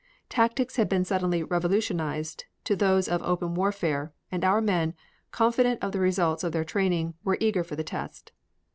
[0.29, 4.95] Tactics had been suddenly revolutionized to those of open warfare, and our men,
[5.29, 8.31] confident of the results of their training, were eager for the test.